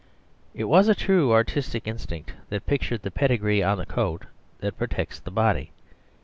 It 0.55 0.63
was 0.63 0.87
a 0.87 0.95
true 0.95 1.29
artis 1.29 1.69
tic 1.69 1.85
instinct 1.87 2.33
that 2.49 2.65
pictured 2.65 3.03
the 3.03 3.11
pedigree 3.11 3.61
on 3.61 3.79
a 3.79 3.85
coat 3.85 4.25
that 4.59 4.75
protects 4.75 5.19
the 5.19 5.29
body. 5.29 5.69